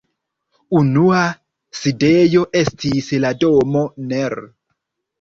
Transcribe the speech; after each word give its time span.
Unua 0.79 1.19
sidejo 1.81 2.43
estis 2.65 3.13
la 3.23 3.35
domo 3.47 3.89
nr. 4.11 4.41